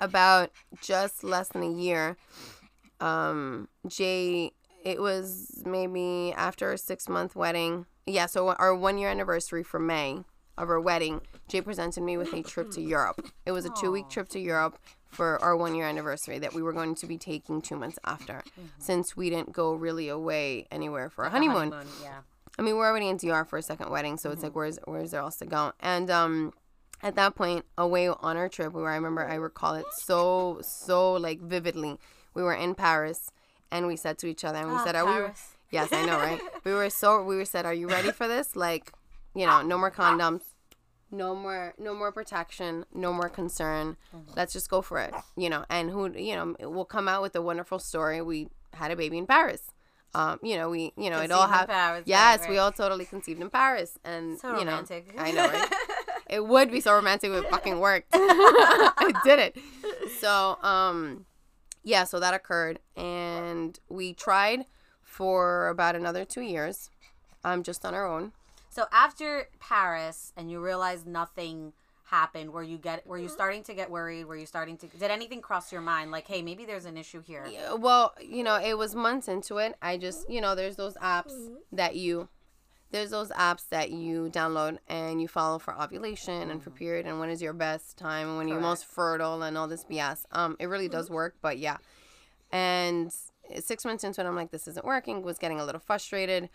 about 0.00 0.50
just 0.83 1.23
less 1.23 1.49
than 1.49 1.62
a 1.62 1.71
year, 1.71 2.17
um, 3.00 3.69
Jay. 3.87 4.50
It 4.85 5.00
was 5.00 5.62
maybe 5.65 6.33
after 6.37 6.73
a 6.73 6.79
six 6.79 7.09
month 7.09 7.37
wedding. 7.37 7.87
Yeah. 8.05 8.26
So 8.26 8.49
our 8.49 8.75
one 8.75 8.99
year 8.99 9.11
anniversary 9.11 9.62
for 9.62 9.79
May 9.79 10.25
of 10.62 10.71
our 10.71 10.81
wedding, 10.81 11.21
Jay 11.49 11.61
presented 11.61 12.03
me 12.03 12.17
with 12.17 12.33
a 12.33 12.43
trip 12.43 12.71
to 12.73 12.81
Europe. 12.81 13.27
It 13.47 13.53
was 13.53 13.65
a 13.65 13.71
two 13.71 13.91
week 13.91 14.09
trip 14.09 14.29
to 14.31 14.39
Europe 14.41 14.79
for 15.09 15.43
our 15.43 15.57
one 15.57 15.75
year 15.75 15.87
anniversary 15.87 16.39
that 16.39 16.55
we 16.55 16.62
were 16.62 16.73
going 16.73 16.95
to 16.95 17.07
be 17.07 17.19
taking 17.19 17.61
two 17.61 17.77
months 17.77 17.99
after, 18.05 18.43
since 18.79 19.17
we 19.17 19.29
didn't 19.31 19.53
go 19.53 19.73
really 19.73 20.09
away 20.09 20.67
anywhere 20.71 21.11
for 21.11 21.25
a 21.25 21.31
honeymoon. 21.31 21.75
Yeah. 22.03 22.21
I 22.59 22.62
mean, 22.62 22.77
we're 22.77 22.87
already 22.87 23.09
in 23.09 23.17
DR 23.17 23.45
for 23.45 23.59
a 23.59 23.62
second 23.62 23.91
wedding, 23.91 24.17
so 24.19 24.31
it's 24.31 24.43
like, 24.43 24.55
where's 24.55 24.79
where's 24.85 25.11
there 25.12 25.21
else 25.21 25.37
to 25.37 25.47
go? 25.47 25.73
And 25.81 26.11
um, 26.11 26.53
at 27.03 27.15
that 27.17 27.35
point, 27.35 27.65
away 27.79 28.09
on 28.09 28.37
our 28.37 28.49
trip, 28.49 28.73
where 28.73 28.88
I 28.90 28.95
remember, 28.97 29.26
I 29.26 29.35
recall 29.37 29.75
it 29.75 29.87
so 29.93 30.61
so 30.62 31.14
like 31.14 31.40
vividly. 31.40 31.99
We 32.35 32.43
were 32.43 32.55
in 32.55 32.75
Paris, 32.75 33.33
and 33.73 33.87
we 33.87 33.97
said 33.97 34.19
to 34.19 34.26
each 34.26 34.45
other, 34.45 34.59
and 34.59 34.69
we 34.69 34.76
Ah, 34.76 34.85
said, 34.85 34.95
"Are 34.97 35.07
we?" 35.07 35.29
Yes, 35.71 35.93
I 35.93 36.05
know, 36.05 36.19
right? 36.19 36.40
we 36.64 36.73
were 36.73 36.90
so 36.90 37.23
we 37.25 37.37
were 37.37 37.45
said, 37.45 37.64
"Are 37.67 37.75
you 37.75 37.88
ready 37.88 38.12
for 38.12 38.29
this?" 38.29 38.55
Like, 38.55 38.93
you 39.35 39.47
know, 39.47 39.62
no 39.62 39.79
more 39.79 39.90
condoms, 39.90 40.43
no 41.11 41.35
more 41.35 41.75
no 41.79 41.95
more 41.95 42.12
protection, 42.12 42.85
no 42.95 43.12
more 43.12 43.29
concern. 43.29 43.97
Let's 44.37 44.52
just 44.52 44.71
go 44.71 44.83
for 44.83 44.99
it, 45.00 45.14
you 45.37 45.50
know. 45.50 45.64
And 45.69 45.90
who, 45.90 46.12
you 46.12 46.35
know, 46.35 46.57
we'll 46.61 46.85
come 46.85 47.09
out 47.09 47.23
with 47.23 47.35
a 47.37 47.43
wonderful 47.43 47.79
story. 47.79 48.23
We 48.23 48.49
had 48.75 48.90
a 48.90 48.97
baby 48.97 49.19
in 49.19 49.26
Paris. 49.26 49.73
Um, 50.14 50.40
you 50.43 50.57
know, 50.57 50.71
we, 50.71 50.93
you 50.97 51.09
know, 51.09 51.21
it 51.21 51.31
all 51.31 51.47
Conceived 51.47 51.61
have. 51.61 51.69
Paris, 51.69 51.99
right, 52.00 52.07
yes, 52.07 52.49
we 52.49 52.59
all 52.59 52.73
totally 52.73 53.05
conceived 53.05 53.40
in 53.40 53.49
Paris, 53.49 53.97
and 54.05 54.38
So 54.40 54.59
you 54.59 54.64
know, 54.64 54.73
romantic. 54.73 55.14
I 55.17 55.31
know, 55.31 55.47
right? 55.49 55.73
it 56.29 56.45
would 56.45 56.71
be 56.71 56.81
so 56.81 56.95
romantic 56.95 57.31
if 57.31 57.45
it 57.45 57.50
fucking 57.50 57.79
worked. 57.79 58.09
I 58.12 59.12
did 59.25 59.38
it. 59.38 59.59
So, 60.19 60.59
um, 60.62 61.26
yeah, 61.85 62.05
so 62.05 62.19
that 62.19 62.35
occurred, 62.35 62.81
and 62.97 63.79
we 63.88 64.12
tried 64.12 64.64
for 65.02 65.69
about 65.69 65.95
another 65.95 66.25
two 66.25 66.40
years, 66.40 66.90
um, 67.45 67.62
just 67.62 67.85
on 67.85 67.95
our 67.95 68.07
own. 68.07 68.33
So 68.71 68.85
after 68.93 69.49
Paris, 69.59 70.33
and 70.37 70.49
you 70.49 70.61
realize 70.61 71.05
nothing 71.05 71.73
happened, 72.05 72.53
were 72.53 72.62
you 72.62 72.79
get 72.79 73.05
were 73.05 73.19
you 73.19 73.27
mm-hmm. 73.27 73.33
starting 73.33 73.62
to 73.65 73.75
get 73.75 73.91
worried? 73.91 74.25
Were 74.25 74.37
you 74.37 74.47
starting 74.47 74.77
to 74.79 74.87
did 74.87 75.11
anything 75.11 75.43
cross 75.43 75.73
your 75.73 75.81
mind? 75.81 76.12
Like, 76.12 76.29
hey, 76.29 76.41
maybe 76.41 76.65
there's 76.65 76.85
an 76.85 76.97
issue 76.97 77.21
here. 77.21 77.47
Yeah, 77.50 77.75
Well, 77.75 78.15
you 78.21 78.45
know, 78.45 78.57
it 78.57 78.79
was 78.79 78.95
months 78.95 79.27
into 79.27 79.59
it. 79.59 79.75
I 79.83 79.97
just, 79.97 80.31
you 80.31 80.41
know, 80.41 80.55
there's 80.55 80.77
those 80.77 80.95
apps 80.95 81.33
mm-hmm. 81.33 81.55
that 81.73 81.97
you, 81.97 82.29
there's 82.93 83.11
those 83.11 83.31
apps 83.31 83.69
that 83.71 83.91
you 83.91 84.31
download 84.33 84.79
and 84.87 85.21
you 85.21 85.27
follow 85.27 85.59
for 85.59 85.75
ovulation 85.75 86.50
and 86.50 86.62
for 86.62 86.71
mm-hmm. 86.71 86.79
period 86.79 87.07
and 87.07 87.19
when 87.19 87.29
is 87.29 87.43
your 87.43 87.53
best 87.53 87.97
time 87.97 88.29
and 88.29 88.39
when 88.39 88.47
you're 88.47 88.61
most 88.61 88.85
fertile 88.85 89.43
and 89.43 89.59
all 89.59 89.67
this 89.67 89.85
BS. 89.85 90.27
Um, 90.31 90.57
it 90.61 90.67
really 90.67 90.89
does 90.89 91.11
work, 91.11 91.35
but 91.43 91.59
yeah. 91.59 91.79
And 92.53 93.12
six 93.59 93.85
months 93.85 94.05
into 94.05 94.21
it, 94.21 94.27
I'm 94.27 94.37
like, 94.37 94.53
this 94.53 94.69
isn't 94.69 94.85
working. 94.85 95.23
Was 95.23 95.39
getting 95.39 95.59
a 95.59 95.65
little 95.65 95.81
frustrated. 95.81 96.49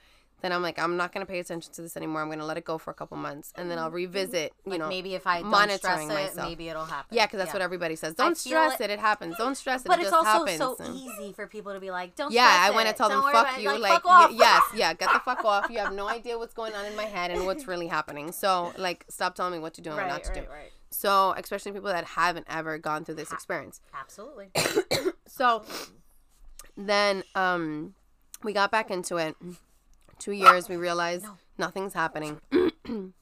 Then 0.46 0.54
I'm 0.54 0.62
like, 0.62 0.78
I'm 0.80 0.96
not 0.96 1.12
gonna 1.12 1.26
pay 1.26 1.40
attention 1.40 1.74
to 1.74 1.82
this 1.82 1.98
anymore. 1.98 2.22
I'm 2.22 2.30
gonna 2.30 2.46
let 2.46 2.56
it 2.58 2.64
go 2.64 2.78
for 2.78 2.92
a 2.92 2.94
couple 2.94 3.18
months, 3.18 3.52
and 3.58 3.70
then 3.70 3.80
I'll 3.80 3.92
revisit. 3.92 4.54
You 4.66 4.72
Like 4.74 4.80
know, 4.80 4.88
maybe 4.88 5.16
if 5.16 5.26
I 5.28 5.42
don't 5.42 5.50
monitoring 5.50 5.80
stress 5.80 6.04
it, 6.04 6.08
myself. 6.36 6.48
maybe 6.50 6.70
it'll 6.70 6.86
happen. 6.86 7.18
Yeah, 7.18 7.26
because 7.26 7.40
that's 7.40 7.52
what 7.54 7.62
everybody 7.64 7.96
says. 7.96 8.14
Don't 8.14 8.38
stress 8.38 8.80
it- 8.80 8.86
it. 8.86 8.90
It 8.92 9.00
happens. 9.00 9.36
Don't 9.38 9.56
stress 9.56 9.82
it. 9.82 9.88
But 9.88 9.98
it 10.00 10.04
it's 10.04 10.12
just 10.12 10.26
also 10.28 10.46
happens. 10.46 10.58
so 10.60 10.76
And- 10.80 10.96
easy 10.96 11.34
for 11.34 11.48
people 11.48 11.74
to 11.74 11.80
be 11.80 11.90
like, 11.92 12.16
"Don't." 12.16 12.32
Yeah, 12.32 12.48
I 12.48 12.70
want 12.72 12.88
to 12.88 12.94
tell 12.94 13.10
them, 13.10 13.22
fuck 13.24 13.60
you. 13.60 13.70
Like, 13.72 13.80
Like, 13.82 13.92
fuck 13.94 14.06
off. 14.06 14.30
y- 14.30 14.38
yes, 14.40 14.64
yeah, 14.76 14.94
get 14.94 15.12
the 15.12 15.20
fuck 15.20 15.44
off. 15.44 15.70
You 15.70 15.80
have 15.80 15.92
no 15.94 16.08
idea 16.08 16.38
what's 16.38 16.54
going 16.54 16.74
on 16.76 16.86
in 16.86 16.96
my 16.96 17.06
head 17.06 17.32
and 17.32 17.46
what's 17.46 17.68
really 17.68 17.88
happening. 17.88 18.32
So, 18.32 18.72
like, 18.78 19.04
stop 19.10 19.34
telling 19.36 19.54
me 19.54 19.60
what 19.60 19.74
to 19.74 19.82
do 19.82 19.90
and 19.90 19.98
what 20.00 20.08
not 20.08 20.24
to 20.26 20.30
right, 20.32 20.46
do. 20.46 20.52
right. 20.52 20.72
So, 20.92 21.34
especially 21.38 21.72
people 21.74 21.90
that 21.92 22.06
haven't 22.06 22.46
ever 22.50 22.78
gone 22.78 23.04
through 23.04 23.16
this 23.16 23.32
experience. 23.34 23.82
Absolutely. 23.94 24.52
So, 25.28 25.64
then 26.78 27.24
um, 27.36 27.94
we 28.44 28.54
got 28.54 28.72
back 28.72 28.92
into 28.92 29.18
it. 29.18 29.36
Two 30.20 30.32
years, 30.32 30.70
we 30.70 30.76
realized 30.78 31.26
nothing's 31.58 31.94
happening. 31.94 32.40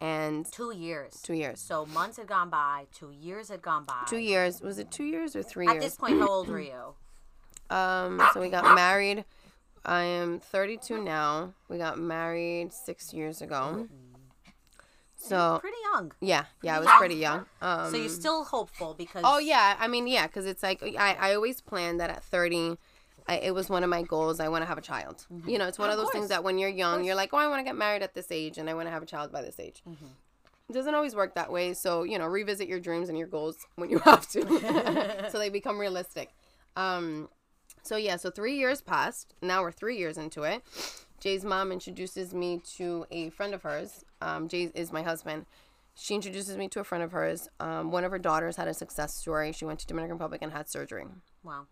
and 0.00 0.46
Two 0.50 0.72
years. 0.74 1.20
two 1.22 1.34
years. 1.34 1.60
So 1.60 1.86
months 1.86 2.16
had 2.16 2.26
gone 2.26 2.50
by. 2.50 2.86
Two 2.94 3.10
years 3.10 3.48
had 3.48 3.62
gone 3.62 3.84
by. 3.84 4.02
Two 4.08 4.18
years. 4.18 4.60
Was 4.60 4.78
it 4.78 4.90
two 4.90 5.04
years 5.04 5.36
or 5.36 5.42
three 5.42 5.66
At 5.66 5.74
years? 5.74 5.84
this 5.84 5.96
point, 5.96 6.18
how 6.18 6.28
old 6.28 6.48
were 6.48 6.60
you? 6.60 6.94
Um, 7.70 8.20
so 8.34 8.40
we 8.40 8.50
got 8.50 8.74
married. 8.74 9.24
I 9.86 10.02
am 10.02 10.40
32 10.40 11.02
now. 11.02 11.54
We 11.70 11.78
got 11.78 11.98
married 11.98 12.70
six 12.72 13.14
years 13.14 13.40
ago. 13.40 13.88
So 15.16 15.58
Pretty 15.60 15.78
young. 15.94 16.12
yeah, 16.20 16.44
yeah, 16.62 16.76
I 16.76 16.80
was 16.80 16.88
pretty 16.98 17.14
young. 17.14 17.46
Um, 17.62 17.90
So 17.90 17.96
you're 17.96 18.08
still 18.10 18.44
hopeful 18.44 18.92
because. 18.92 19.22
oh 19.24 19.38
yeah, 19.38 19.76
I 19.78 19.88
mean 19.88 20.06
yeah, 20.06 20.26
because 20.26 20.44
it's 20.44 20.62
like 20.62 20.82
I, 20.82 21.16
I 21.18 21.34
always 21.34 21.62
planned 21.62 21.98
that 22.00 22.10
at 22.10 22.22
30, 22.24 22.76
I, 23.28 23.36
it 23.38 23.54
was 23.54 23.68
one 23.68 23.84
of 23.84 23.90
my 23.90 24.02
goals. 24.02 24.40
I 24.40 24.48
want 24.48 24.62
to 24.62 24.66
have 24.66 24.78
a 24.78 24.82
child. 24.82 25.26
You 25.46 25.58
know, 25.58 25.66
it's 25.66 25.78
one 25.78 25.90
of, 25.90 25.98
Of 25.98 26.04
those 26.04 26.12
things 26.12 26.28
that 26.28 26.42
when 26.44 26.58
you're 26.58 26.68
young, 26.68 27.04
you're 27.04 27.14
like, 27.14 27.30
oh, 27.32 27.38
I 27.38 27.46
want 27.46 27.60
to 27.60 27.64
get 27.64 27.76
married 27.76 28.02
at 28.02 28.14
this 28.14 28.30
age, 28.30 28.58
and 28.58 28.68
I 28.68 28.74
want 28.74 28.86
to 28.86 28.90
have 28.90 29.02
a 29.02 29.06
child 29.06 29.32
by 29.32 29.42
this 29.42 29.58
age. 29.60 29.82
It 30.68 30.72
doesn't 30.72 30.94
always 30.94 31.14
work 31.14 31.34
that 31.34 31.52
way. 31.52 31.74
So 31.74 32.02
you 32.02 32.18
know, 32.18 32.26
revisit 32.26 32.68
your 32.68 32.80
dreams 32.80 33.08
and 33.08 33.18
your 33.18 33.26
goals 33.26 33.66
when 33.76 33.90
you 33.90 33.98
have 34.04 34.28
to, 34.30 35.28
so 35.30 35.38
they 35.38 35.50
become 35.50 35.78
realistic. 35.78 36.30
Um, 36.76 37.28
so 37.82 37.96
yeah, 37.96 38.16
so 38.16 38.30
three 38.30 38.56
years 38.56 38.80
passed. 38.80 39.34
Now 39.42 39.62
we're 39.62 39.72
three 39.72 39.98
years 39.98 40.16
into 40.16 40.44
it. 40.44 40.62
Jay's 41.20 41.44
mom 41.44 41.70
introduces 41.72 42.34
me 42.34 42.60
to 42.76 43.06
a 43.10 43.30
friend 43.30 43.54
of 43.54 43.62
hers. 43.62 44.04
Um, 44.20 44.48
Jay 44.48 44.72
is 44.74 44.92
my 44.92 45.02
husband. 45.02 45.46
She 45.94 46.14
introduces 46.14 46.56
me 46.56 46.68
to 46.68 46.80
a 46.80 46.84
friend 46.84 47.04
of 47.04 47.12
hers. 47.12 47.48
Um, 47.60 47.90
one 47.92 48.02
of 48.04 48.10
her 48.10 48.18
daughters 48.18 48.56
had 48.56 48.66
a 48.66 48.74
success 48.74 49.14
story. 49.14 49.52
She 49.52 49.64
went 49.64 49.78
to 49.80 49.86
Dominican 49.86 50.14
Republic 50.14 50.40
and 50.42 50.52
had 50.52 50.68
surgery. 50.68 51.04
Wow. 51.44 51.66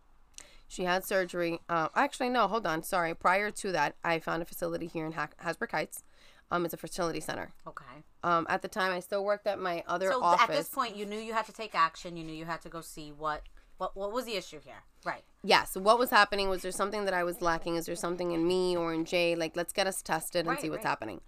She 0.70 0.84
had 0.84 1.04
surgery. 1.04 1.58
Uh, 1.68 1.88
actually, 1.96 2.28
no, 2.28 2.46
hold 2.46 2.64
on. 2.64 2.84
Sorry. 2.84 3.12
Prior 3.12 3.50
to 3.50 3.72
that, 3.72 3.96
I 4.04 4.20
found 4.20 4.40
a 4.40 4.44
facility 4.44 4.86
here 4.86 5.04
in 5.04 5.10
ha- 5.12 5.28
Hasbrouck 5.42 5.72
Heights. 5.72 6.04
Um, 6.52 6.64
it's 6.64 6.72
a 6.72 6.76
fertility 6.76 7.18
center. 7.18 7.52
Okay. 7.66 8.04
Um, 8.22 8.46
at 8.48 8.62
the 8.62 8.68
time, 8.68 8.92
I 8.92 9.00
still 9.00 9.24
worked 9.24 9.48
at 9.48 9.58
my 9.58 9.82
other 9.88 10.12
So 10.12 10.22
office. 10.22 10.42
at 10.42 10.48
this 10.48 10.68
point, 10.68 10.94
you 10.94 11.06
knew 11.06 11.18
you 11.18 11.32
had 11.32 11.46
to 11.46 11.52
take 11.52 11.74
action. 11.74 12.16
You 12.16 12.22
knew 12.22 12.32
you 12.32 12.44
had 12.44 12.60
to 12.62 12.68
go 12.68 12.82
see 12.82 13.10
what 13.10 13.42
what 13.78 13.96
what 13.96 14.12
was 14.12 14.26
the 14.26 14.36
issue 14.36 14.60
here. 14.64 14.84
Right. 15.04 15.24
Yeah. 15.42 15.64
So 15.64 15.80
what 15.80 15.98
was 15.98 16.10
happening? 16.10 16.48
Was 16.50 16.62
there 16.62 16.70
something 16.72 17.04
that 17.06 17.14
I 17.14 17.24
was 17.24 17.40
lacking? 17.40 17.76
Is 17.76 17.86
there 17.86 17.96
something 17.96 18.32
in 18.32 18.46
me 18.46 18.76
or 18.76 18.92
in 18.92 19.04
Jay? 19.04 19.34
Like, 19.34 19.56
let's 19.56 19.72
get 19.72 19.86
us 19.86 20.02
tested 20.02 20.40
and 20.40 20.48
Right, 20.50 20.60
see 20.60 20.68
what's 20.70 20.84
right. 20.84 20.90
happening. 20.90 21.20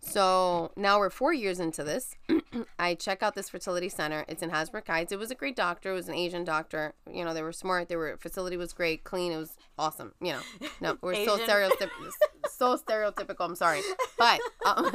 So 0.00 0.70
now 0.76 0.98
we're 0.98 1.08
four 1.08 1.32
years 1.32 1.58
into 1.60 1.82
this. 1.82 2.14
I 2.78 2.94
check 2.94 3.22
out 3.22 3.34
this 3.34 3.48
fertility 3.48 3.88
center. 3.88 4.26
It's 4.28 4.42
in 4.42 4.50
Hasbrouck 4.50 4.86
Heights. 4.86 5.12
It 5.12 5.18
was 5.18 5.30
a 5.30 5.34
great 5.34 5.56
doctor. 5.56 5.92
It 5.92 5.94
was 5.94 6.08
an 6.08 6.14
Asian 6.14 6.44
doctor. 6.44 6.92
You 7.10 7.24
know, 7.24 7.32
they 7.32 7.42
were 7.42 7.52
smart. 7.52 7.88
They 7.88 7.96
were 7.96 8.18
facility 8.18 8.58
was 8.58 8.74
great, 8.74 9.02
clean. 9.04 9.32
It 9.32 9.38
was 9.38 9.56
awesome. 9.78 10.12
You 10.20 10.34
know, 10.34 10.40
no, 10.82 10.98
we're 11.00 11.24
so 11.24 11.38
stereotypical. 11.38 12.10
so 12.50 12.76
stereotypical. 12.76 13.46
I'm 13.46 13.56
sorry, 13.56 13.80
but 14.18 14.40
um, 14.66 14.90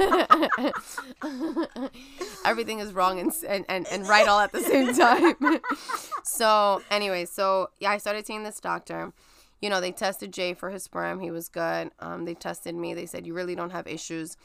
everything 2.46 2.80
is 2.80 2.94
wrong 2.94 3.20
and, 3.20 3.32
and 3.48 3.66
and 3.68 3.88
and 3.88 4.08
right 4.08 4.28
all 4.28 4.40
at 4.40 4.52
the 4.52 4.62
same 4.62 4.94
time. 4.94 5.60
so 6.24 6.84
anyway, 6.92 7.26
so 7.26 7.72
yeah, 7.80 7.90
I 7.92 7.98
started 7.98 8.28
seeing 8.28 8.44
this 8.44 8.59
doctor 8.60 9.14
you 9.62 9.70
know, 9.70 9.82
they 9.82 9.92
tested 9.92 10.32
Jay 10.32 10.54
for 10.54 10.70
his 10.70 10.84
sperm. 10.84 11.20
He 11.20 11.32
was 11.32 11.50
good. 11.50 11.92
Um, 12.00 12.26
they 12.26 12.34
tested 12.34 12.76
me. 12.76 12.94
They 12.94 13.06
said 13.06 13.28
you 13.28 13.34
really 13.34 13.56
don't 13.56 13.72
have 13.72 13.88
issues. 13.88 14.38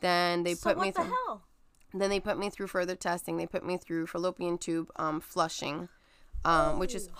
Then 0.00 0.44
they 0.44 0.54
So 0.54 0.70
put 0.70 0.78
what 0.78 0.84
me 0.84 0.90
the 0.90 1.02
through. 1.02 1.10
hell? 1.26 1.42
Then 1.94 2.08
they 2.08 2.20
put 2.20 2.38
me 2.38 2.48
through 2.48 2.68
further 2.68 2.96
testing. 2.96 3.36
They 3.36 3.46
put 3.46 3.64
me 3.66 3.76
through 3.76 4.06
fallopian 4.06 4.56
tube 4.56 4.90
um, 4.96 5.20
flushing, 5.20 5.90
um, 6.44 6.78
which 6.78 6.94
is 6.94 7.10